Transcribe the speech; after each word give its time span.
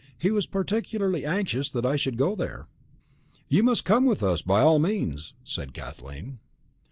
He 0.17 0.31
was 0.31 0.47
particularly 0.47 1.27
anxious 1.27 1.69
that 1.69 1.85
I 1.85 1.95
should 1.95 2.17
go 2.17 2.33
there." 2.33 2.67
"You 3.49 3.61
must 3.61 3.85
come 3.85 4.05
with 4.05 4.23
us, 4.23 4.41
by 4.41 4.61
all 4.61 4.79
means," 4.79 5.35
said 5.43 5.75
Kathleen. 5.75 6.39